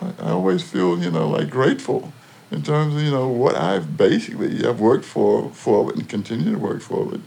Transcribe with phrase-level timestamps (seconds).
[0.00, 2.12] I, I always feel, you know, like grateful
[2.50, 6.58] in terms of, you know, what I've basically, I've worked for, forward and continue to
[6.58, 7.22] work forward.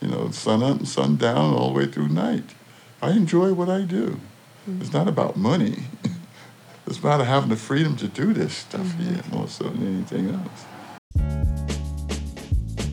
[0.00, 2.54] You know, sun up and sun down all the way through night.
[3.02, 4.20] I enjoy what I do.
[4.68, 4.82] Mm-hmm.
[4.82, 5.84] It's not about money.
[6.86, 9.14] it's about having the freedom to do this stuff mm-hmm.
[9.14, 10.64] here more so than anything else.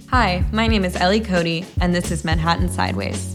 [0.10, 3.35] Hi, my name is Ellie Cody, and this is Manhattan Sideways.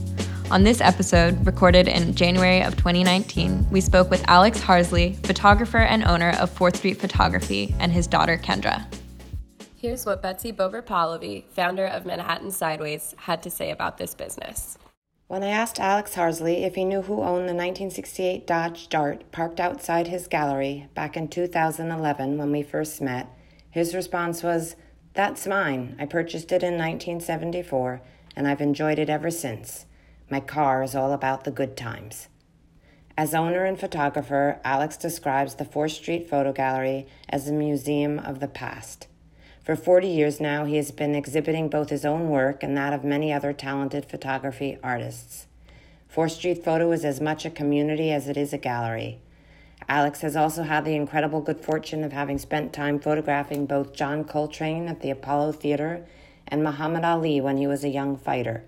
[0.50, 6.02] On this episode, recorded in January of 2019, we spoke with Alex Harsley, photographer and
[6.02, 8.84] owner of 4th Street Photography, and his daughter Kendra.
[9.76, 14.76] Here's what Betsy Bober Polivy, founder of Manhattan Sideways, had to say about this business.
[15.28, 19.60] When I asked Alex Harsley if he knew who owned the 1968 Dodge Dart parked
[19.60, 23.28] outside his gallery back in 2011 when we first met,
[23.70, 24.74] his response was,
[25.14, 25.94] That's mine.
[26.00, 28.02] I purchased it in 1974,
[28.34, 29.86] and I've enjoyed it ever since.
[30.30, 32.28] My car is all about the good times.
[33.18, 38.38] As owner and photographer, Alex describes the 4th Street Photo Gallery as a museum of
[38.38, 39.08] the past.
[39.64, 43.02] For 40 years now, he has been exhibiting both his own work and that of
[43.02, 45.48] many other talented photography artists.
[46.14, 49.18] 4th Street Photo is as much a community as it is a gallery.
[49.88, 54.22] Alex has also had the incredible good fortune of having spent time photographing both John
[54.22, 56.06] Coltrane at the Apollo Theater
[56.46, 58.62] and Muhammad Ali when he was a young fighter.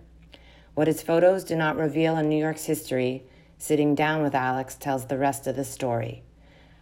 [0.75, 3.25] What his photos do not reveal in New York's history,
[3.59, 6.23] sitting down with Alex tells the rest of the story.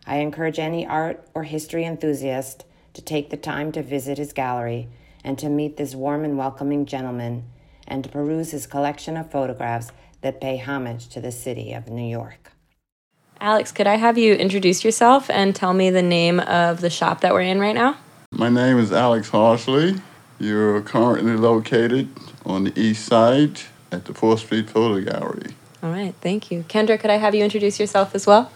[0.06, 4.88] I encourage any art or history enthusiast to take the time to visit his gallery
[5.24, 7.44] and to meet this warm and welcoming gentleman
[7.86, 12.08] and to peruse his collection of photographs that pay homage to the city of New
[12.08, 12.52] York.
[13.40, 17.22] Alex, could I have you introduce yourself and tell me the name of the shop
[17.22, 17.96] that we're in right now?
[18.30, 20.00] My name is Alex Harsley.
[20.38, 22.08] You're currently located
[22.46, 23.60] on the east side
[23.92, 25.54] at the 4th Street Photo Gallery.
[25.82, 26.64] All right, thank you.
[26.68, 28.50] Kendra, could I have you introduce yourself as well?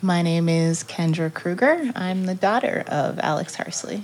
[0.00, 1.92] My name is Kendra Krueger.
[1.94, 4.02] I'm the daughter of Alex Harsley.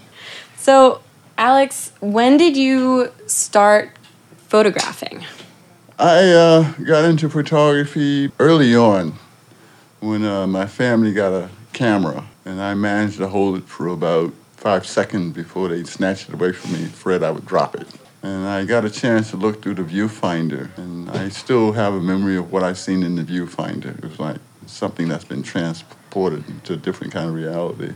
[0.56, 1.00] So,
[1.36, 3.90] Alex, when did you start
[4.36, 5.24] photographing?
[5.98, 9.14] I uh, got into photography early on
[10.00, 14.32] when uh, my family got a camera, and I managed to hold it for about
[14.52, 16.84] five seconds before they snatched it away from me.
[16.84, 17.88] afraid I would drop it.
[18.22, 22.00] And I got a chance to look through the viewfinder, and I still have a
[22.00, 23.96] memory of what I seen in the viewfinder.
[23.96, 27.92] It was like something that's been transported to a different kind of reality.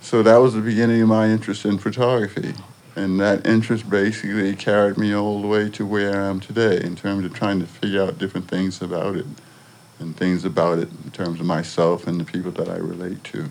[0.00, 2.54] So that was the beginning of my interest in photography.
[2.96, 6.96] And that interest basically carried me all the way to where I am today in
[6.96, 9.26] terms of trying to figure out different things about it
[10.00, 13.48] and things about it in terms of myself and the people that I relate to.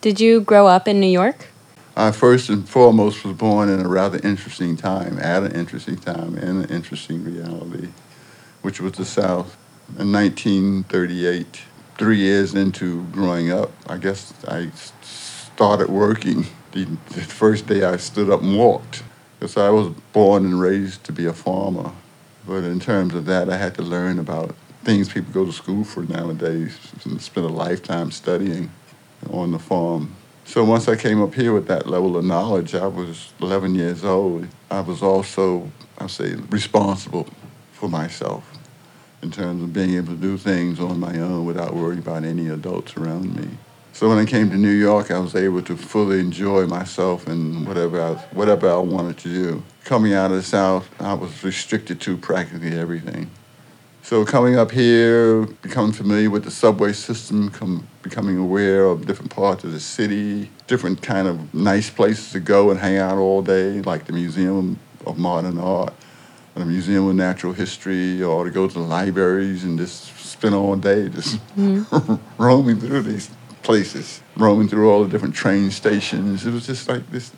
[0.00, 1.48] Did you grow up in New York?
[1.96, 6.36] I first and foremost was born in a rather interesting time, at an interesting time,
[6.36, 7.88] in an interesting reality,
[8.62, 9.56] which was the South.
[9.98, 11.62] In 1938,
[11.96, 14.70] three years into growing up, I guess I
[15.02, 19.04] started working the, the first day I stood up and walked.
[19.38, 21.92] Because I was born and raised to be a farmer.
[22.46, 25.84] But in terms of that, I had to learn about things people go to school
[25.84, 28.70] for nowadays and spend a lifetime studying
[29.30, 30.14] on the farm.
[30.46, 34.04] So once I came up here with that level of knowledge, I was 11 years
[34.04, 34.46] old.
[34.70, 37.26] I was also, I say, responsible
[37.72, 38.44] for myself
[39.22, 42.48] in terms of being able to do things on my own without worrying about any
[42.48, 43.56] adults around me.
[43.94, 47.66] So when I came to New York, I was able to fully enjoy myself and
[47.66, 49.62] whatever I, whatever I wanted to do.
[49.84, 53.30] Coming out of the South, I was restricted to practically everything.
[54.04, 59.30] So coming up here, becoming familiar with the subway system, come, becoming aware of different
[59.30, 63.40] parts of the city, different kind of nice places to go and hang out all
[63.40, 65.94] day, like the Museum of Modern Art,
[66.54, 70.54] or the Museum of Natural History, or to go to the libraries and just spend
[70.54, 72.14] all day just mm-hmm.
[72.42, 73.30] roaming through these
[73.62, 76.44] places, roaming through all the different train stations.
[76.44, 77.32] It was just like this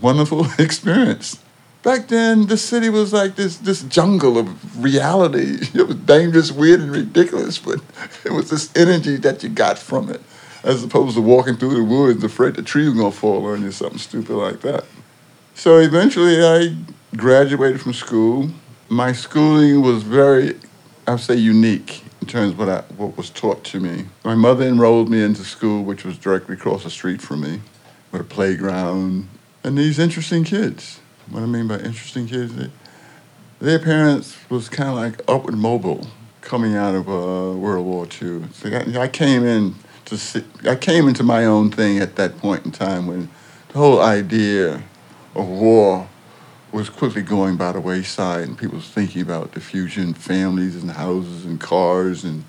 [0.00, 1.41] wonderful experience.
[1.82, 5.58] Back then, the city was like this this jungle of reality.
[5.74, 7.80] It was dangerous, weird, and ridiculous, but
[8.24, 10.20] it was this energy that you got from it,
[10.62, 13.72] as opposed to walking through the woods afraid the tree was gonna fall on you,
[13.72, 14.84] something stupid like that.
[15.54, 16.76] So eventually, I
[17.16, 18.50] graduated from school.
[18.88, 20.60] My schooling was very,
[21.08, 24.06] I'd say, unique in terms of what, I, what was taught to me.
[24.24, 27.60] My mother enrolled me into school, which was directly across the street from me,
[28.12, 29.28] with a playground
[29.64, 32.70] and these interesting kids what I mean by interesting kids, they,
[33.60, 36.06] their parents was kind of like upward mobile
[36.40, 38.42] coming out of uh, World War II.
[38.52, 39.74] So I, I came in
[40.06, 43.28] to see, I came into my own thing at that point in time when
[43.68, 44.82] the whole idea
[45.34, 46.08] of war
[46.72, 51.44] was quickly going by the wayside and people was thinking about diffusion, families and houses
[51.44, 52.44] and cars and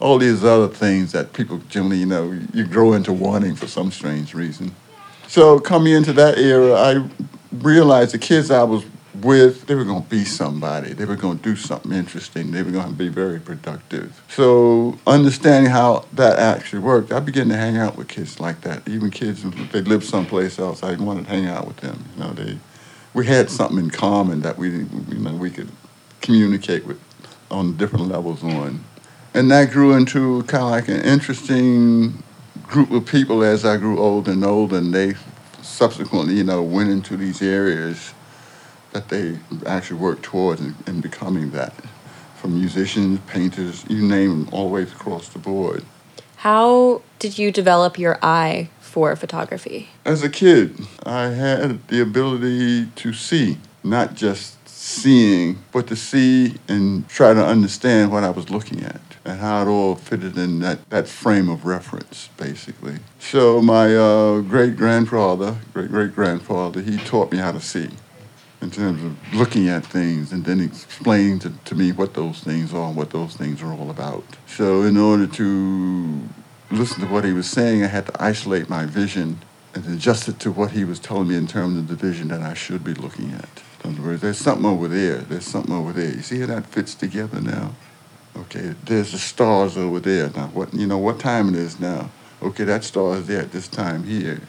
[0.00, 3.90] all these other things that people generally, you know, you grow into wanting for some
[3.90, 4.74] strange reason.
[5.26, 7.08] So coming into that era, I
[7.52, 8.84] realized the kids I was
[9.14, 10.92] with, they were going to be somebody.
[10.92, 12.52] They were going to do something interesting.
[12.52, 14.22] They were going to be very productive.
[14.28, 18.86] So understanding how that actually worked, I began to hang out with kids like that.
[18.88, 22.04] Even kids, if they lived someplace else, I wanted to hang out with them.
[22.16, 22.58] You know, they,
[23.14, 25.70] we had something in common that we, you know, we could
[26.20, 27.00] communicate with
[27.50, 28.84] on different levels on.
[29.34, 32.22] And that grew into kind of like an interesting
[32.64, 35.14] group of people as I grew older and older, and they
[35.62, 38.12] subsequently, you know, went into these areas
[38.92, 41.72] that they actually worked towards in, in becoming that.
[42.36, 45.84] From musicians, painters, you name them, all the way across the board.
[46.36, 49.88] How did you develop your eye for photography?
[50.04, 56.54] As a kid, I had the ability to see, not just seeing, but to see
[56.68, 60.60] and try to understand what I was looking at and how it all fitted in
[60.60, 62.96] that, that frame of reference, basically.
[63.18, 67.90] So my uh, great grandfather, great great grandfather, he taught me how to see
[68.60, 72.72] in terms of looking at things and then explaining to, to me what those things
[72.72, 74.24] are and what those things are all about.
[74.46, 76.22] So in order to
[76.70, 79.38] listen to what he was saying, I had to isolate my vision
[79.74, 82.40] and adjust it to what he was telling me in terms of the vision that
[82.40, 83.62] I should be looking at.
[83.84, 85.18] In other words, there's something over there.
[85.18, 86.10] There's something over there.
[86.10, 87.74] You see how that fits together now?
[88.36, 90.30] Okay, there's the stars over there.
[90.30, 92.10] Now, what you know what time it is now?
[92.42, 94.40] Okay, that star is there at this time here.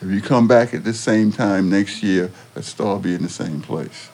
[0.00, 3.22] If you come back at the same time next year, that star will be in
[3.22, 4.10] the same place.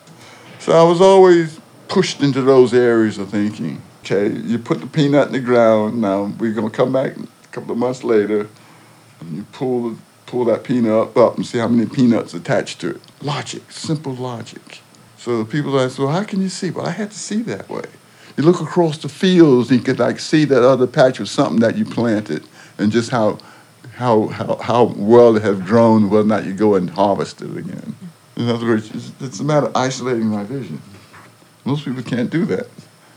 [0.59, 3.82] So I was always pushed into those areas of thinking.
[4.00, 6.00] Okay, you put the peanut in the ground.
[6.00, 8.49] Now we're gonna come back a couple of months later,
[9.20, 9.97] and you pull
[10.27, 13.00] pull that peanut up and see how many peanuts attached to it.
[13.20, 14.81] Logic, simple logic.
[15.17, 16.70] So the people ask, well, how can you see?
[16.70, 17.85] Well, I had to see that way.
[18.36, 21.60] You look across the fields, and you could like see that other patch of something
[21.60, 22.44] that you planted,
[22.78, 23.38] and just how
[23.94, 27.56] how, how, how well it has grown, whether or not you go and harvest it
[27.56, 27.94] again.
[28.36, 30.82] In other words, it's, it's a matter of isolating my vision.
[31.64, 32.66] Most people can't do that.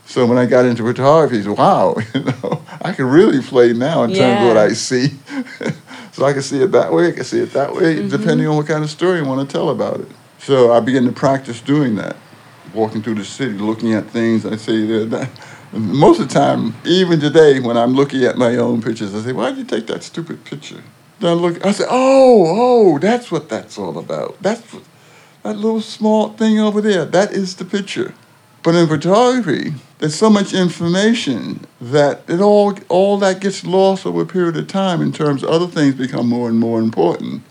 [0.06, 3.72] So when I got into photography, I said, wow, you know, I can really play
[3.72, 5.08] now in terms of what I see.
[6.12, 8.08] so I can see it that way, I can see it that way, mm-hmm.
[8.08, 10.08] depending on what kind of story I want to tell about it.
[10.38, 12.16] So I began to practice doing that,
[12.78, 14.46] walking through the city, looking at things.
[14.46, 15.28] I say that
[15.72, 19.32] most of the time, even today, when I'm looking at my own pictures, I say,
[19.32, 20.82] "Why'd you take that stupid picture?"
[21.18, 24.40] Then I look, I say, "Oh, oh, that's what that's all about.
[24.40, 24.84] That's what,
[25.42, 27.04] that little small thing over there.
[27.04, 28.14] That is the picture."
[28.62, 34.22] But in photography, there's so much information that it all all that gets lost over
[34.22, 37.42] a period of time in terms of other things become more and more important.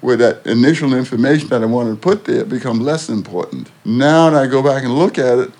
[0.00, 3.70] Where that initial information that I wanted to put there become less important.
[3.84, 5.50] Now that I go back and look at it,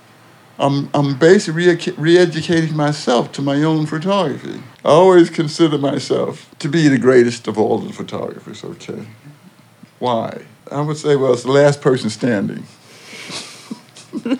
[0.59, 4.63] I'm, I'm basically re educating myself to my own photography.
[4.85, 9.07] I always consider myself to be the greatest of all the photographers, okay?
[9.99, 10.43] Why?
[10.71, 12.65] I would say, well, it's the last person standing.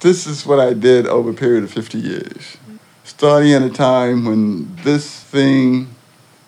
[0.00, 2.58] this is what I did over a period of 50 years.
[3.04, 5.88] Starting at a time when this thing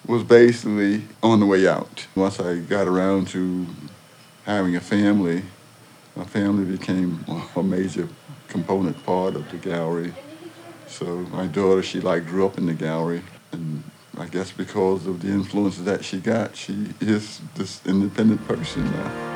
[0.06, 2.06] was basically on the way out.
[2.14, 3.66] Once I got around to
[4.44, 5.43] having a family,
[6.16, 7.25] my family became
[7.56, 8.08] a major
[8.49, 10.12] component part of the gallery.
[10.87, 13.22] So my daughter, she like grew up in the gallery,
[13.52, 13.82] and
[14.19, 19.31] I guess because of the influences that she got, she is this independent person now.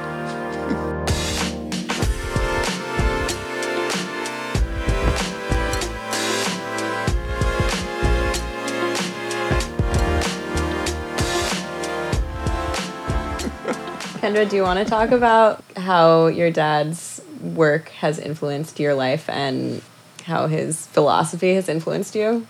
[14.16, 19.28] Kendra, do you want to talk about how your dad's work has influenced your life
[19.28, 19.82] and
[20.24, 22.46] how his philosophy has influenced you?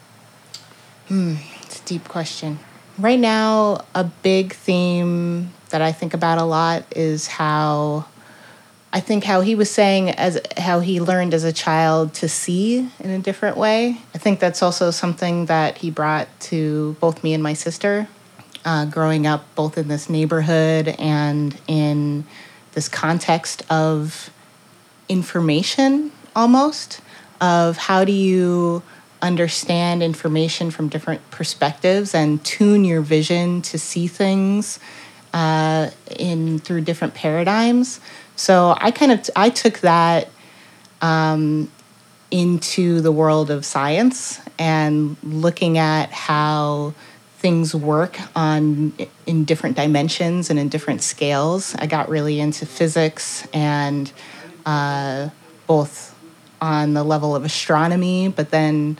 [1.08, 2.60] Hmm, it's a deep question.
[2.98, 8.06] Right now, a big theme that I think about a lot is how
[8.92, 12.88] I think how he was saying as how he learned as a child to see
[13.00, 14.00] in a different way.
[14.14, 18.08] I think that's also something that he brought to both me and my sister
[18.66, 22.24] uh, growing up both in this neighborhood and in
[22.72, 24.28] this context of
[25.08, 27.00] information almost
[27.40, 28.82] of how do you
[29.22, 34.78] understand information from different perspectives and tune your vision to see things
[35.32, 38.00] uh, in through different paradigms.
[38.34, 40.28] So i kind of i took that
[41.00, 41.70] um,
[42.30, 46.94] into the world of science and looking at how
[47.46, 48.92] things work on
[49.24, 51.76] in different dimensions and in different scales.
[51.78, 54.10] I got really into physics and
[54.66, 55.28] uh,
[55.68, 56.12] both
[56.60, 58.98] on the level of astronomy, but then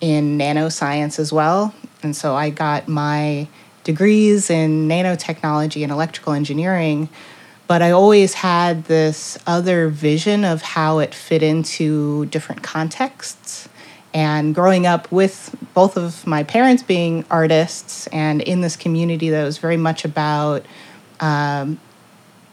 [0.00, 1.72] in nanoscience as well.
[2.02, 3.46] And so I got my
[3.84, 7.08] degrees in nanotechnology and electrical engineering,
[7.68, 13.68] but I always had this other vision of how it fit into different contexts.
[14.12, 19.44] And growing up with both of my parents being artists and in this community that
[19.44, 20.66] was very much about
[21.20, 21.78] um,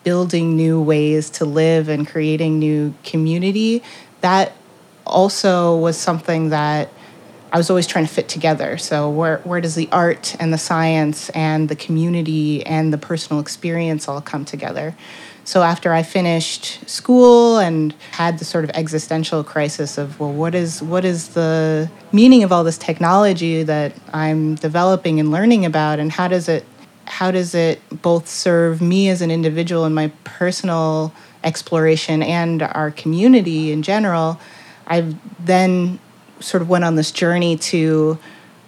[0.04, 3.82] building new ways to live and creating new community,
[4.22, 4.54] that
[5.06, 6.90] also was something that
[7.52, 8.78] I was always trying to fit together.
[8.78, 13.40] So where where does the art and the science and the community and the personal
[13.40, 14.96] experience all come together?
[15.48, 20.54] So after I finished school and had the sort of existential crisis of well what
[20.54, 26.00] is what is the meaning of all this technology that I'm developing and learning about
[26.00, 26.66] and how does it
[27.06, 31.14] how does it both serve me as an individual in my personal
[31.46, 34.42] exploration and our community in general?
[34.86, 36.00] I then
[36.42, 38.20] sort of went on this journey to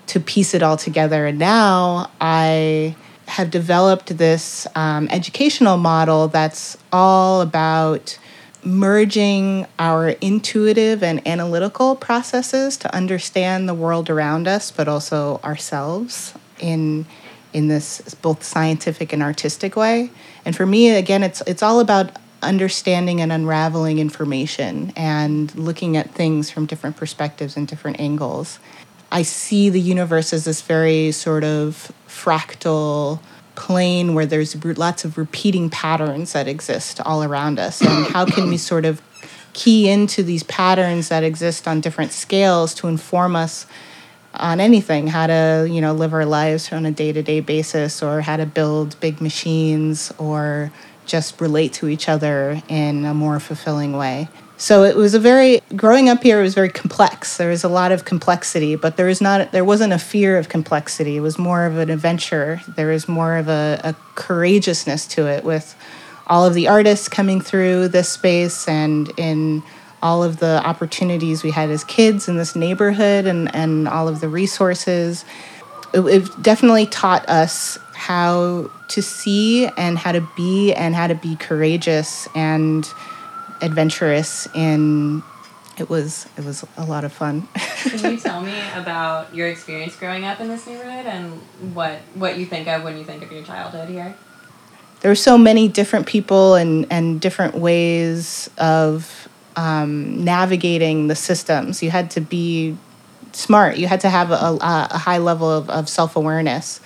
[0.07, 2.95] to piece it all together, and now I
[3.29, 8.17] have developed this um, educational model that's all about
[8.63, 16.33] merging our intuitive and analytical processes to understand the world around us, but also ourselves
[16.59, 17.05] in
[17.51, 20.11] in this both scientific and artistic way.
[20.45, 26.11] And for me, again, it's it's all about understanding and unraveling information and looking at
[26.11, 28.59] things from different perspectives and different angles.
[29.11, 33.19] I see the universe as this very sort of fractal
[33.55, 37.81] plane where there's lots of repeating patterns that exist all around us.
[37.81, 39.01] And how can we sort of
[39.53, 43.65] key into these patterns that exist on different scales to inform us
[44.35, 48.37] on anything how to you know live our lives on a day-to-day basis or how
[48.37, 50.71] to build big machines or
[51.07, 55.61] just relate to each other in a more fulfilling way so it was a very
[55.73, 57.37] growing up here it was very complex.
[57.37, 60.49] There was a lot of complexity but there was not there wasn't a fear of
[60.49, 61.15] complexity.
[61.15, 62.61] It was more of an adventure.
[62.67, 65.75] There was more of a, a courageousness to it with
[66.27, 69.63] all of the artists coming through this space and in
[70.01, 74.19] all of the opportunities we had as kids in this neighborhood and, and all of
[74.19, 75.23] the resources.
[75.93, 81.15] It, it definitely taught us how to see and how to be and how to
[81.15, 82.85] be courageous and
[83.61, 85.23] adventurous and
[85.77, 87.47] it was it was a lot of fun.
[87.55, 91.33] Can you tell me about your experience growing up in this neighborhood and
[91.73, 94.15] what what you think of when you think of your childhood here?
[95.01, 101.81] There were so many different people and and different ways of um, navigating the systems.
[101.81, 102.77] You had to be
[103.31, 103.77] smart.
[103.77, 106.81] You had to have a, a high level of, of self awareness.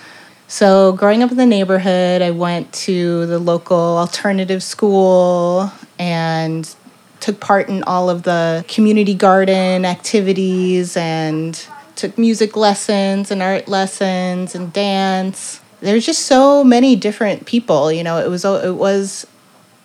[0.53, 6.75] So, growing up in the neighborhood, I went to the local alternative school and
[7.21, 11.59] took part in all of the community garden activities and
[11.95, 15.59] took music lessons and art lessons and dance.
[15.79, 19.25] There's just so many different people, you know, it was it was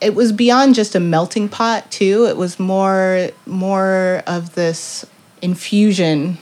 [0.03, 2.27] it was beyond just a melting pot too.
[2.27, 5.07] It was more more of this
[5.41, 6.37] infusion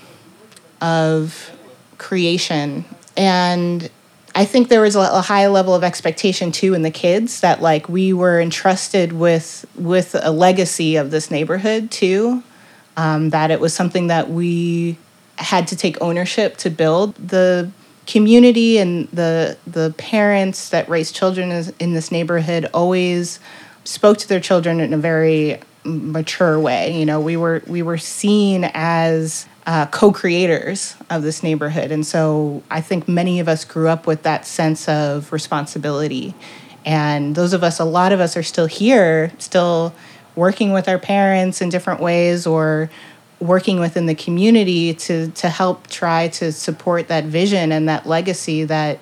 [0.80, 1.52] of
[1.97, 3.88] creation and
[4.36, 7.62] I think there was a, a high level of expectation too in the kids that
[7.62, 12.42] like we were entrusted with with a legacy of this neighborhood too.
[12.98, 14.98] Um, that it was something that we
[15.38, 17.70] had to take ownership to build the
[18.06, 23.40] community and the the parents that raise children in this neighborhood always
[23.84, 26.98] spoke to their children in a very mature way.
[26.98, 32.62] You know, we were we were seen as uh, co-creators of this neighborhood, and so
[32.70, 36.34] I think many of us grew up with that sense of responsibility.
[36.84, 39.92] And those of us, a lot of us, are still here, still
[40.36, 42.90] working with our parents in different ways, or
[43.40, 48.64] working within the community to to help try to support that vision and that legacy
[48.64, 48.98] that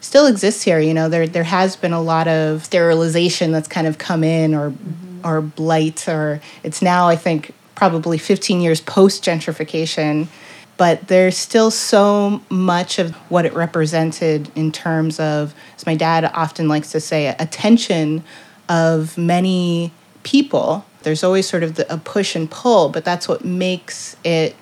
[0.00, 0.80] still exists here.
[0.80, 4.54] You know, there there has been a lot of sterilization that's kind of come in
[4.54, 5.07] or mm-hmm.
[5.24, 10.28] Or blight or it's now I think probably 15 years post gentrification
[10.76, 16.24] but there's still so much of what it represented in terms of as my dad
[16.34, 18.24] often likes to say attention
[18.68, 23.44] of many people there's always sort of the, a push and pull, but that's what
[23.44, 24.54] makes it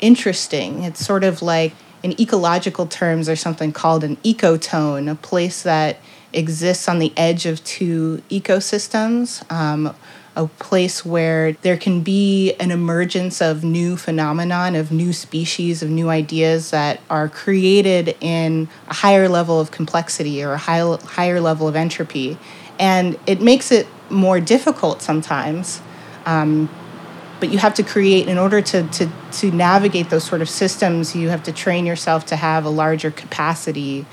[0.00, 0.82] interesting.
[0.82, 1.72] It's sort of like
[2.02, 5.98] in ecological terms, there's something called an ecotone, a place that
[6.32, 9.50] exists on the edge of two ecosystems.
[9.50, 9.94] Um,
[10.36, 15.88] a place where there can be an emergence of new phenomenon of new species of
[15.88, 21.40] new ideas that are created in a higher level of complexity or a high, higher
[21.40, 22.38] level of entropy
[22.78, 25.80] and it makes it more difficult sometimes
[26.26, 26.68] um,
[27.40, 31.16] but you have to create in order to, to, to navigate those sort of systems
[31.16, 34.04] you have to train yourself to have a larger capacity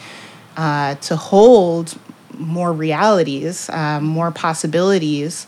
[0.57, 1.97] uh, to hold
[2.37, 5.47] more realities uh, more possibilities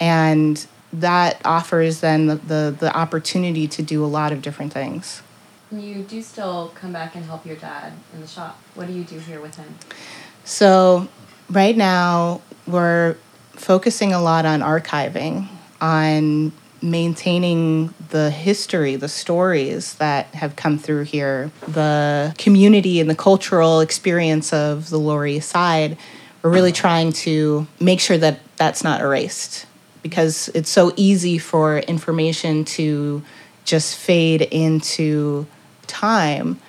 [0.00, 5.22] and that offers then the, the, the opportunity to do a lot of different things
[5.70, 8.60] You do still come back and help your dad in the shop.
[8.74, 9.74] What do you do here with him?
[10.44, 11.08] So,
[11.50, 13.16] right now, we're
[13.52, 15.48] focusing a lot on archiving,
[15.80, 23.14] on maintaining the history, the stories that have come through here, the community and the
[23.14, 25.96] cultural experience of the Lower East Side.
[26.42, 29.66] We're really trying to make sure that that's not erased
[30.02, 33.22] because it's so easy for information to
[33.64, 35.46] just fade into
[35.86, 36.60] time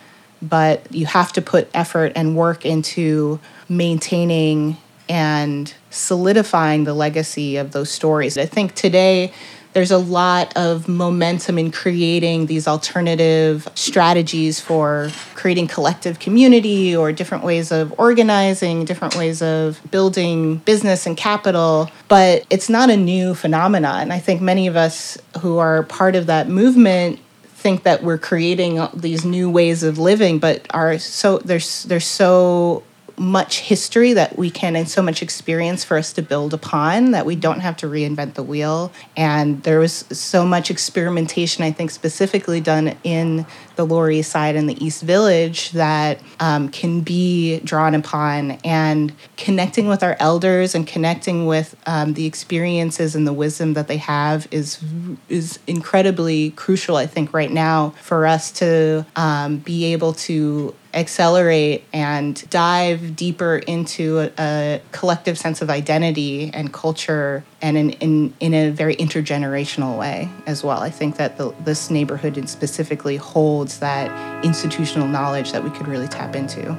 [0.42, 4.78] but you have to put effort and work into maintaining
[5.10, 8.38] and solidifying the legacy of those stories.
[8.38, 9.32] I think today
[9.78, 17.12] there's a lot of momentum in creating these alternative strategies for creating collective community or
[17.12, 21.92] different ways of organizing, different ways of building business and capital.
[22.08, 24.02] But it's not a new phenomenon.
[24.02, 28.18] And I think many of us who are part of that movement think that we're
[28.18, 32.82] creating these new ways of living, but are so there's there's so
[33.18, 37.26] much history that we can and so much experience for us to build upon that
[37.26, 38.92] we don't have to reinvent the wheel.
[39.16, 43.46] And there was so much experimentation, I think, specifically done in
[43.78, 48.52] the Lower East Side and the East Village that um, can be drawn upon.
[48.64, 53.88] And connecting with our elders and connecting with um, the experiences and the wisdom that
[53.88, 54.84] they have is
[55.30, 61.84] is incredibly crucial, I think, right now for us to um, be able to accelerate
[61.94, 68.34] and dive deeper into a, a, collective sense of identity and culture and in, in,
[68.40, 70.80] in a very intergenerational way as well.
[70.80, 76.08] I think that the, this neighborhood specifically holds that institutional knowledge that we could really
[76.08, 76.78] tap into.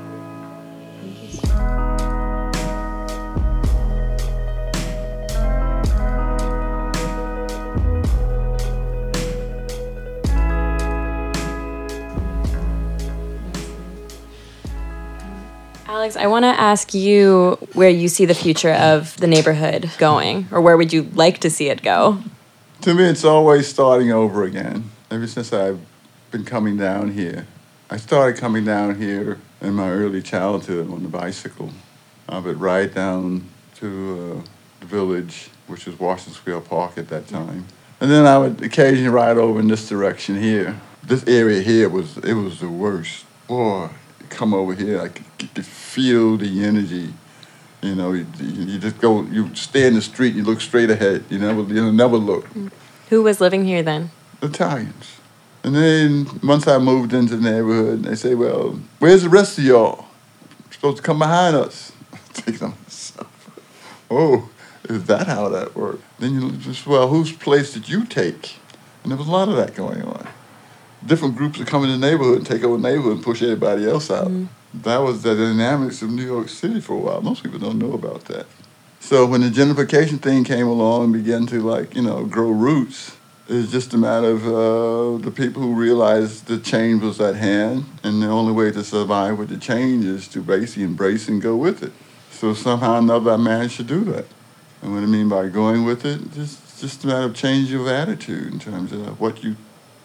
[15.98, 20.46] Alex, I want to ask you where you see the future of the neighborhood going,
[20.52, 22.22] or where would you like to see it go?
[22.82, 24.92] To me, it's always starting over again.
[25.10, 25.80] Ever since I've
[26.30, 27.48] been coming down here,
[27.90, 31.70] I started coming down here in my early childhood on the bicycle.
[32.28, 33.88] I would ride down to
[34.38, 37.66] uh, the village, which was Washington Square Park at that time,
[38.00, 40.80] and then I would occasionally ride over in this direction here.
[41.02, 43.24] This area here was it was the worst.
[43.48, 43.88] Boy,
[44.30, 47.12] come over here, I could, could feel the energy.
[47.82, 51.24] You know, you, you, just go, you stay in the street, you look straight ahead.
[51.30, 52.46] You never, you never look.
[53.10, 54.10] Who was living here then?
[54.42, 55.18] Italians.
[55.62, 59.64] And then once I moved into the neighborhood, they say, "Well, where's the rest of
[59.64, 60.06] y'all?
[60.64, 63.50] You're supposed to come behind us." Thinking myself,
[64.10, 64.48] "Oh,
[64.84, 68.56] is that how that worked?" Then you just, well, whose place did you take?
[69.02, 70.28] And there was a lot of that going on
[71.08, 73.88] different groups would come in the neighborhood and take over the neighborhood and push everybody
[73.88, 74.28] else out.
[74.28, 74.82] Mm-hmm.
[74.82, 77.22] That was the dynamics of New York City for a while.
[77.22, 78.46] Most people don't know about that.
[79.00, 83.16] So when the gentrification thing came along and began to like, you know, grow roots,
[83.48, 87.86] it's just a matter of uh, the people who realized the change was at hand,
[88.04, 91.56] and the only way to survive with the change is to basically embrace and go
[91.56, 91.92] with it.
[92.30, 94.26] So somehow or another, I managed to do that.
[94.82, 97.88] And what I mean by going with it, just just a matter of change of
[97.88, 99.56] attitude in terms of what you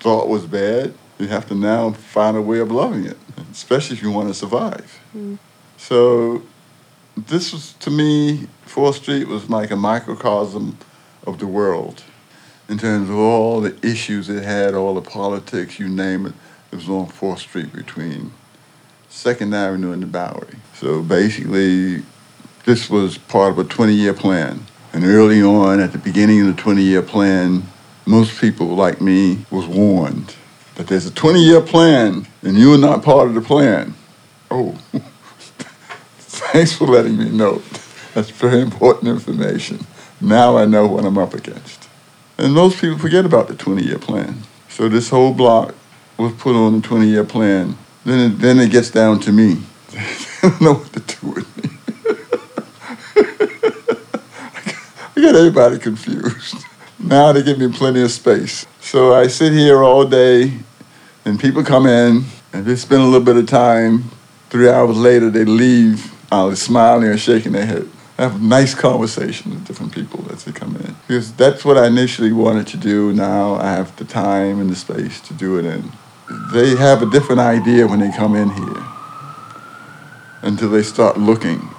[0.04, 3.18] thought was bad, you have to now find a way of loving it,
[3.52, 5.00] especially if you want to survive.
[5.16, 5.40] Mm.
[5.78, 6.44] So
[7.16, 10.78] this was, to me, 4th Street was like a microcosm
[11.26, 12.04] of the world
[12.68, 16.34] in terms of all the issues it had, all the politics, you name it.
[16.72, 18.34] It was on 4th Street between
[19.10, 20.58] 2nd Avenue and the Bowery.
[20.74, 22.04] So basically,
[22.66, 24.66] this was part of a 20 year plan.
[24.92, 27.64] And early on, at the beginning of the 20 year plan,
[28.06, 30.36] most people like me was warned
[30.76, 33.94] that there's a 20 year plan and you're not part of the plan.
[34.52, 34.78] Oh,
[36.18, 37.62] thanks for letting me know.
[38.14, 39.86] That's very important information.
[40.20, 41.90] Now I know what I'm up against.
[42.38, 44.40] And most people forget about the 20 year plan.
[44.70, 45.76] So this whole block
[46.18, 47.78] was put on the 20 year plan.
[48.06, 49.62] Then it, then it gets down to me.
[49.94, 51.70] I don't know what to do with me.
[55.16, 56.63] I got everybody confused.
[57.14, 58.66] Now they give me plenty of space.
[58.82, 60.52] So I sit here all day,
[61.26, 64.06] and people come in, and they spend a little bit of time.
[64.50, 67.88] Three hours later, they leave, either smiling or shaking their head.
[68.18, 70.96] I have a nice conversation with different people as they come in.
[71.08, 73.14] Because that's what I initially wanted to do.
[73.14, 75.92] Now I have the time and the space to do it in.
[76.52, 78.84] They have a different idea when they come in here
[80.42, 81.73] until they start looking.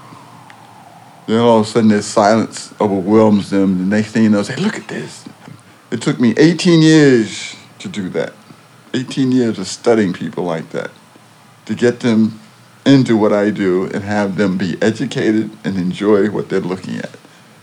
[1.27, 3.79] Then all of a sudden this silence overwhelms them.
[3.79, 5.25] The next thing you know, say, look at this.
[5.91, 8.33] It took me 18 years to do that.
[8.95, 10.91] 18 years of studying people like that
[11.67, 12.41] to get them
[12.87, 17.17] into what I do and have them be educated and enjoy what they're looking at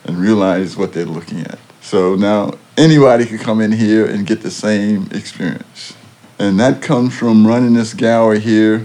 [0.04, 1.60] and realize what they're looking at.
[1.82, 5.96] So now anybody can come in here and get the same experience.
[6.40, 8.80] And that comes from running this gallery here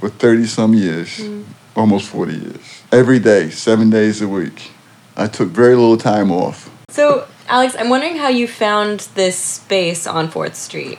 [0.00, 1.44] for 30 some years, mm.
[1.76, 2.82] Almost 40 years.
[2.90, 4.72] Every day, seven days a week.
[5.16, 6.70] I took very little time off.
[6.88, 10.98] So, Alex, I'm wondering how you found this space on 4th Street.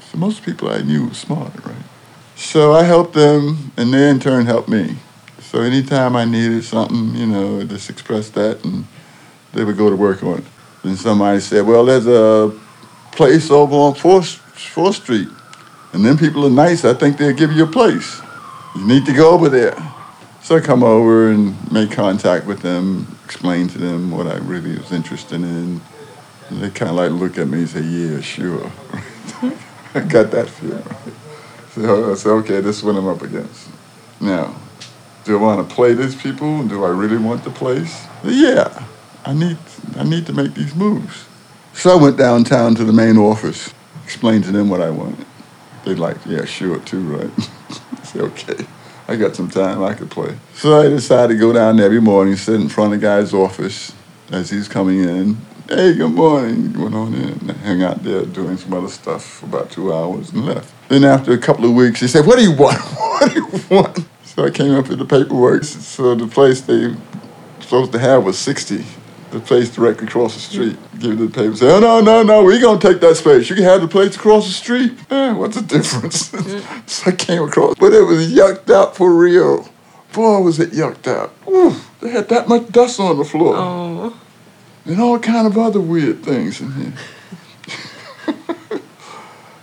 [0.00, 1.76] So most people I knew were smart, right?
[2.36, 4.96] So I helped them, and they in turn helped me.
[5.40, 8.86] So anytime I needed something, you know, just express that, and
[9.52, 10.44] they would go to work on it.
[10.82, 12.52] Then somebody said, "Well, there's a
[13.12, 14.40] place over on Fourth
[14.74, 15.28] Fourth Street,
[15.92, 16.84] and then people are nice.
[16.84, 18.20] I think they'll give you a place.
[18.74, 19.76] You need to go over there."
[20.44, 24.76] So I come over and make contact with them, explain to them what I really
[24.76, 25.80] was interested in.
[26.50, 28.70] And they kind of like look at me and say, "Yeah, sure."
[29.94, 30.84] I got that feeling.
[31.70, 33.70] So I said, okay, this is what I'm up against.
[34.20, 34.54] Now,
[35.24, 36.62] do I want to play these people?
[36.64, 38.04] Do I really want the place?
[38.22, 38.84] Yeah,
[39.24, 39.56] I need,
[39.96, 41.24] I need to make these moves.
[41.72, 43.72] So I went downtown to the main office,
[44.04, 45.24] explained to them what I wanted.
[45.86, 47.30] They like, yeah, sure, too, right?
[47.92, 48.66] I said, okay,
[49.06, 50.36] I got some time, I could play.
[50.54, 53.34] So I decided to go down there every morning, sit in front of the guy's
[53.34, 53.92] office
[54.30, 55.36] as he's coming in.
[55.68, 56.78] Hey, good morning.
[56.78, 60.32] Went on in and hang out there doing some other stuff for about two hours
[60.32, 60.72] and left.
[60.88, 62.78] Then after a couple of weeks, he said, what do you want?
[62.98, 64.06] what do you want?
[64.24, 65.64] So I came up with the paperwork.
[65.64, 66.94] So the place they
[67.60, 68.84] supposed to have was 60.
[69.34, 70.76] The place directly across the street.
[71.00, 71.56] Give it the paper.
[71.56, 73.50] Say, oh, no, no, no, we're going to take that space.
[73.50, 74.92] You can have the place across the street.
[75.10, 76.28] Eh, what's the difference?
[76.86, 77.74] so I came across.
[77.74, 79.68] But it was yucked out for real.
[80.12, 81.32] Boy, was it yucked out.
[81.48, 83.56] Ooh, they had that much dust on the floor.
[83.56, 84.16] Oh.
[84.84, 86.92] And all kind of other weird things in here.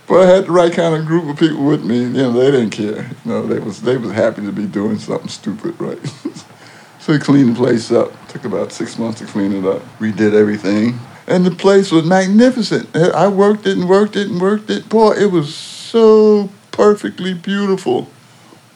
[0.06, 2.00] but I had the right kind of group of people with me.
[2.00, 3.10] You know, they didn't care.
[3.24, 6.06] You know, they was they was happy to be doing something stupid, right?
[7.00, 8.12] so we cleaned the place up.
[8.32, 9.82] Took about six months to clean it up.
[9.98, 12.88] Redid everything, and the place was magnificent.
[12.96, 14.88] I worked it and worked it and worked it.
[14.88, 18.08] Boy, it was so perfectly beautiful.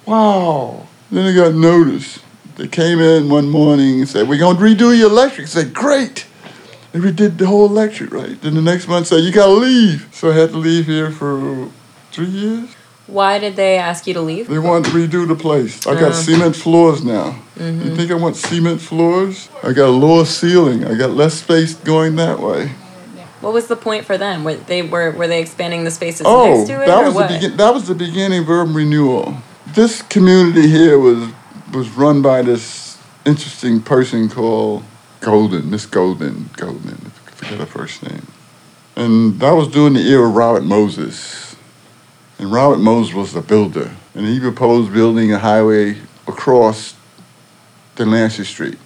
[0.05, 0.87] Wow.
[1.11, 2.21] Then I got notice.
[2.57, 5.47] They came in one morning and said, We're going to redo your electric.
[5.47, 6.27] I said, Great.
[6.93, 8.39] They redid the whole electric, right?
[8.43, 10.07] Then the next month said, You got to leave.
[10.13, 11.71] So I had to leave here for
[12.13, 12.76] three years.
[13.07, 14.49] Why did they ask you to leave?
[14.49, 15.87] They wanted to redo the place.
[15.87, 16.13] I got uh-huh.
[16.13, 17.41] cement floors now.
[17.57, 17.83] Mm-hmm.
[17.83, 19.49] You think I want cement floors?
[19.63, 20.85] I got a lower ceiling.
[20.85, 22.73] I got less space going that way.
[23.41, 24.43] What was the point for them?
[24.43, 27.15] Were they were were they expanding the spaces Oh, next to it that or was
[27.15, 27.29] what?
[27.29, 29.37] the begin- that was the beginning of urban renewal.
[29.67, 31.31] This community here was
[31.73, 34.83] was run by this interesting person called
[35.21, 38.27] Goldin, Miss Goldin, Goldin, I forget her first name.
[38.95, 41.46] And that was during the era of Robert Moses.
[42.39, 45.97] And Robert Moses was a builder, and he proposed building a highway
[46.27, 46.95] across
[47.95, 48.79] Delancey Street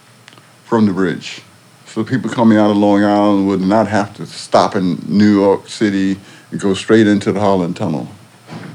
[0.65, 1.43] from the bridge.
[1.87, 5.69] So people coming out of Long Island would not have to stop in New York
[5.69, 6.21] City
[6.53, 8.09] and go straight into the Holland Tunnel.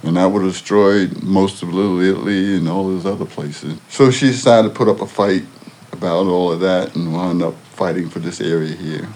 [0.04, 3.80] And that would have destroyed most of Little Italy and all those other places.
[3.88, 5.46] So she decided to put up a fight
[5.94, 9.08] about all of that and wound up fighting for this area here.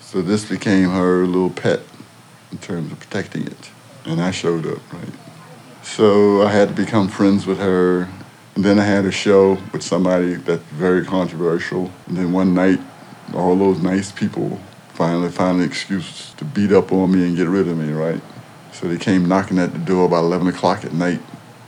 [0.00, 1.80] So this became her little pet
[2.52, 3.70] in terms of protecting it.
[4.06, 5.12] And I showed up, right?
[5.82, 8.08] So I had to become friends with her.
[8.54, 11.90] And then I had a show with somebody that's very controversial.
[12.06, 12.80] And then one night,
[13.34, 14.60] all those nice people
[14.94, 18.20] finally found an excuse to beat up on me and get rid of me, right?
[18.72, 21.20] So they came knocking at the door about 11 o'clock at night.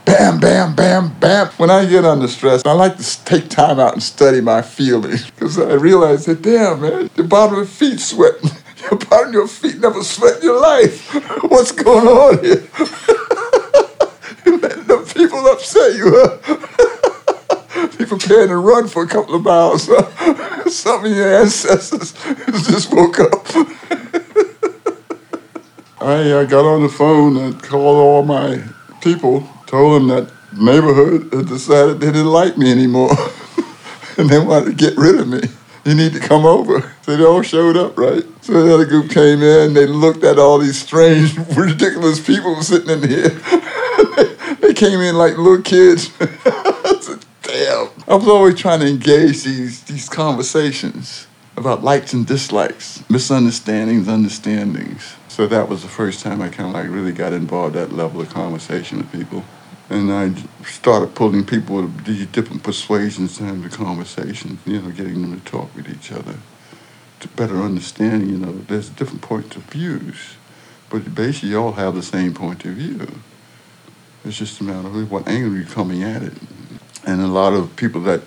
[0.05, 1.47] Bam, bam, bam, bam.
[1.57, 5.29] When I get under stress, I like to take time out and study my feelings
[5.31, 8.51] because I realize that, damn, man, the bottom of feet sweating.
[8.91, 11.13] Of your feet never sweat in your life.
[11.43, 12.67] What's going on here?
[14.45, 17.87] you the people upset you, huh?
[17.97, 19.85] Be preparing to run for a couple of miles.
[20.73, 22.13] Some of your ancestors
[22.67, 23.47] just woke up.
[25.99, 28.63] I uh, got on the phone and called all my
[29.01, 33.11] people, told them that neighborhood had decided they didn't like me anymore
[34.17, 35.41] and they wanted to get rid of me.
[35.85, 36.93] You need to come over.
[37.07, 38.25] So they all showed up, right?
[38.41, 43.07] So another group came in, they looked at all these strange, ridiculous people sitting in
[43.07, 43.29] here.
[44.59, 46.11] they came in like little kids.
[46.19, 47.87] I said, damn.
[48.09, 55.15] I was always trying to engage these these conversations about likes and dislikes, misunderstandings, understandings.
[55.29, 58.19] So that was the first time I kind of like really got involved that level
[58.19, 59.45] of conversation with people.
[59.89, 60.33] And I
[60.65, 65.73] started pulling people with these different persuasions into conversations, you know, getting them to talk
[65.73, 66.35] with each other
[67.35, 70.35] better understand, you know, there's different points of views,
[70.89, 73.19] but basically you all have the same point of view.
[74.25, 76.33] It's just a matter of what angle you're coming at it.
[77.05, 78.21] And a lot of people that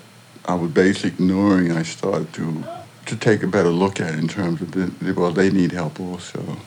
[0.47, 2.65] I was basically ignoring, I started to
[3.11, 6.59] to take a better look at in terms of the, well, they need help also.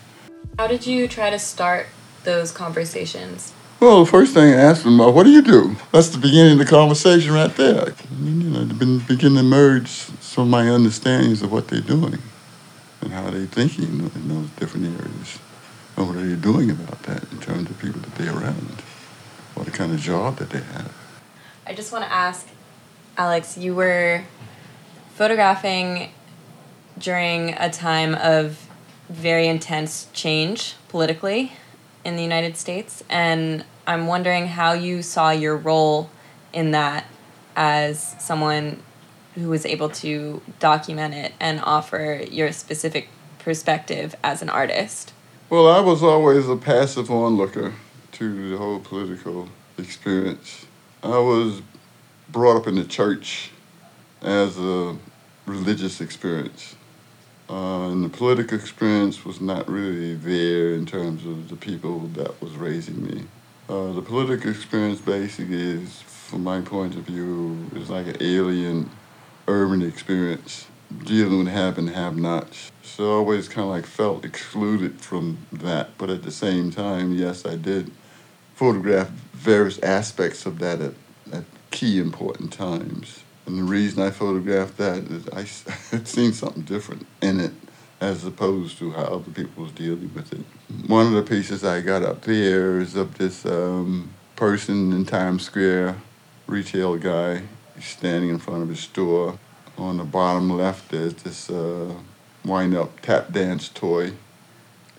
[0.59, 1.87] How did you try to start
[2.25, 3.53] those conversations?
[3.83, 5.75] Well, the first thing I asked them, what do you do?
[5.91, 7.93] That's the beginning of the conversation right there.
[8.17, 12.19] You know, been begin to merge some of my understandings of what they're doing
[13.01, 15.37] and how they're thinking in those different areas.
[15.97, 18.81] And what are they doing about that in terms of people that they're around?
[19.55, 20.93] What kind of job that they have?
[21.67, 22.47] I just want to ask,
[23.17, 24.23] Alex, you were
[25.15, 26.11] photographing
[26.97, 28.65] during a time of
[29.09, 31.51] very intense change politically
[32.05, 36.09] in the United States, and I'm wondering how you saw your role
[36.53, 37.05] in that
[37.55, 38.81] as someone
[39.35, 45.13] who was able to document it and offer your specific perspective as an artist.
[45.49, 47.73] Well, I was always a passive onlooker
[48.13, 50.65] to the whole political experience.
[51.03, 51.61] I was
[52.29, 53.51] brought up in the church
[54.21, 54.95] as a
[55.45, 56.75] religious experience.
[57.49, 62.41] Uh, and the political experience was not really there in terms of the people that
[62.41, 63.25] was raising me.
[63.69, 68.89] Uh, the political experience basically is, from my point of view, is like an alien
[69.47, 70.67] urban experience
[71.05, 72.71] dealing with have and have nots.
[72.83, 75.97] So I always kind of like felt excluded from that.
[75.97, 77.89] But at the same time, yes, I did
[78.53, 80.93] photograph various aspects of that at,
[81.31, 83.23] at key important times.
[83.45, 85.45] And the reason I photographed that is I
[85.95, 87.53] had seen something different in it
[88.03, 90.43] as opposed to how other people was dealing with it.
[90.87, 95.43] One of the pieces I got up there is of this um, person in Times
[95.43, 95.95] Square,
[96.45, 97.43] retail guy,
[97.79, 99.39] standing in front of his store.
[99.77, 101.93] On the bottom left, there's this uh,
[102.43, 104.11] wind-up tap dance toy,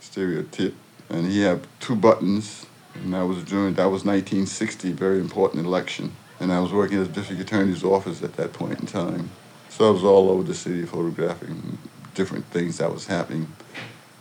[0.00, 0.74] stereotype,
[1.10, 6.16] and he had two buttons, and that was during that was 1960, very important election
[6.40, 9.30] and I was working the district attorney's office at that point in time.
[9.68, 11.78] So I was all over the city photographing
[12.14, 13.48] different things that was happening.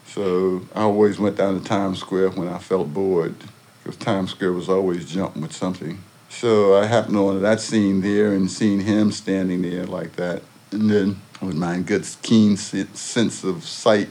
[0.07, 3.35] So I always went down to Times Square when I felt bored,
[3.83, 5.99] because Times Square was always jumping with something.
[6.29, 10.41] So I happened on that scene there and seeing him standing there like that.
[10.71, 14.09] And then with my good keen sense of sight,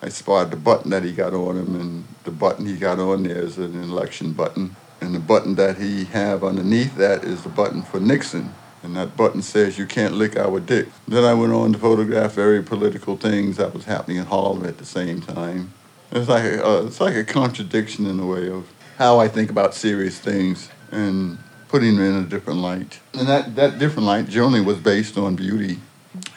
[0.00, 3.24] I spotted the button that he got on him, and the button he got on
[3.24, 4.76] there is an election button.
[5.00, 8.54] And the button that he have underneath that is the button for Nixon.
[8.82, 10.88] And that button says, you can't lick our dick.
[11.06, 14.78] Then I went on to photograph very political things that was happening in Harlem at
[14.78, 15.72] the same time.
[16.12, 19.50] It's like a, uh, it's like a contradiction in a way of how I think
[19.50, 21.38] about serious things and
[21.68, 23.00] putting them in a different light.
[23.14, 25.78] And that, that different light generally was based on beauty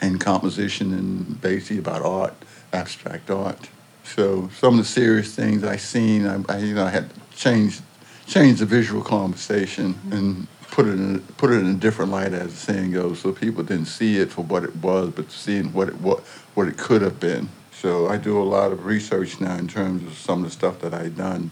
[0.00, 2.34] and composition and basically about art,
[2.72, 3.70] abstract art.
[4.04, 7.82] So some of the serious things I seen, I, I you know, I had changed
[8.26, 12.48] change the visual conversation and put it in put it in a different light, as
[12.48, 15.88] the saying goes, so people didn't see it for what it was, but seeing what
[15.88, 16.20] it what
[16.54, 17.48] what it could have been.
[17.70, 20.80] So I do a lot of research now in terms of some of the stuff
[20.80, 21.50] that I've done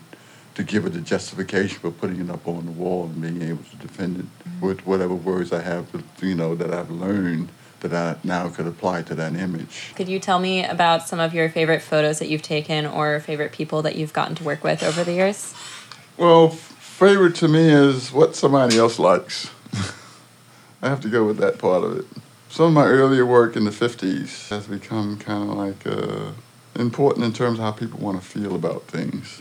[0.55, 3.63] to give it the justification for putting it up on the wall and being able
[3.65, 4.67] to defend it mm-hmm.
[4.67, 5.87] with whatever words I have,
[6.21, 9.93] you know, that I've learned that I now could apply to that image.
[9.95, 13.53] Could you tell me about some of your favorite photos that you've taken or favorite
[13.53, 15.55] people that you've gotten to work with over the years?
[16.17, 16.59] Well,
[17.01, 19.51] favorite to me is what somebody else likes.
[20.83, 22.05] I have to go with that part of it.
[22.51, 26.33] Some of my earlier work in the 50s has become kind of like uh,
[26.79, 29.41] important in terms of how people want to feel about things.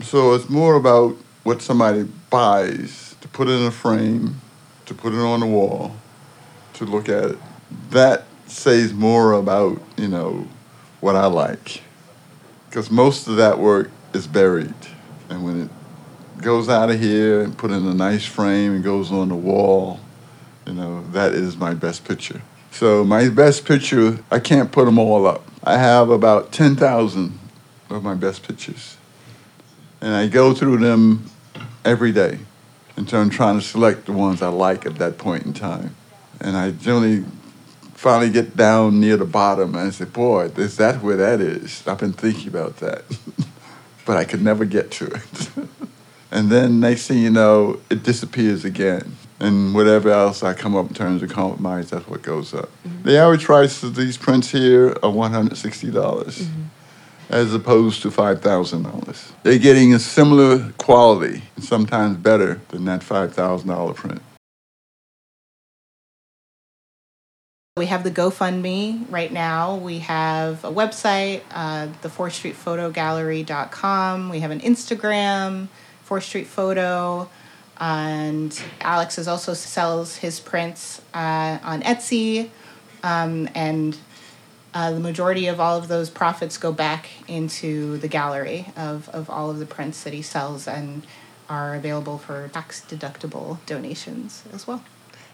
[0.00, 4.40] So it's more about what somebody buys to put it in a frame,
[4.86, 5.96] to put it on the wall,
[6.74, 7.38] to look at it.
[7.90, 10.46] That says more about, you know,
[11.00, 11.82] what I like.
[12.68, 14.72] Because most of that work is buried.
[15.28, 15.70] And when it
[16.42, 20.00] goes out of here and put in a nice frame and goes on the wall,
[20.66, 22.42] you know, that is my best picture.
[22.70, 25.44] So my best picture, I can't put them all up.
[25.62, 27.38] I have about 10,000
[27.90, 28.96] of my best pictures.
[30.00, 31.26] And I go through them
[31.84, 32.38] every day
[33.12, 35.94] terms of trying to select the ones I like at that point in time.
[36.40, 37.24] And I generally
[37.92, 41.86] finally get down near the bottom and I say, boy, is that where that is?
[41.86, 43.04] I've been thinking about that.
[44.06, 45.50] but I could never get to it.
[46.32, 49.16] And then next thing you know, it disappears again.
[49.38, 52.70] And whatever else I come up in terms of compromise, that's what goes up.
[53.02, 56.48] The average price of these prints here are $160
[57.28, 59.32] as opposed to $5,000.
[59.42, 64.22] They're getting a similar quality, and sometimes better than that $5,000 print.
[67.78, 69.76] We have the GoFundMe right now.
[69.76, 74.28] We have a website, uh, the 4th Street Photo Gallery.com.
[74.28, 75.68] We have an Instagram,
[76.12, 77.28] 4th Street Photo.
[77.80, 82.50] And Alex is also sells his prints uh, on Etsy.
[83.02, 83.96] Um, and
[84.74, 89.28] uh, the majority of all of those profits go back into the gallery of, of
[89.30, 91.02] all of the prints that he sells and
[91.48, 94.84] are available for tax deductible donations as well.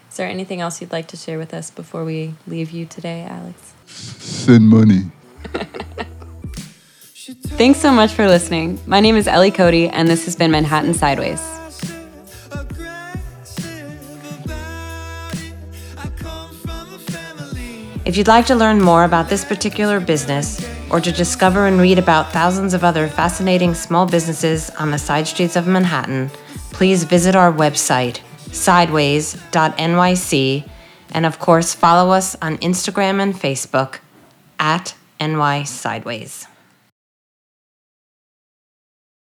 [0.09, 3.23] Is there anything else you'd like to share with us before we leave you today,
[3.29, 3.73] Alex?
[3.85, 5.11] Send money.
[7.33, 8.79] Thanks so much for listening.
[8.87, 11.39] My name is Ellie Cody, and this has been Manhattan Sideways.
[18.03, 21.99] If you'd like to learn more about this particular business or to discover and read
[21.99, 26.31] about thousands of other fascinating small businesses on the side streets of Manhattan,
[26.71, 30.69] please visit our website, sideways.nyc,
[31.11, 33.99] and of course, follow us on Instagram and Facebook
[34.57, 36.48] at NY Sideways.